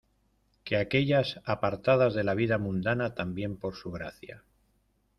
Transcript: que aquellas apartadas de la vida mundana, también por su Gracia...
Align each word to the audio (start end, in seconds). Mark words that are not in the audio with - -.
que 0.65 0.77
aquellas 0.77 1.39
apartadas 1.45 2.15
de 2.15 2.23
la 2.23 2.33
vida 2.33 2.57
mundana, 2.57 3.13
también 3.13 3.55
por 3.55 3.75
su 3.75 3.91
Gracia... 3.91 4.43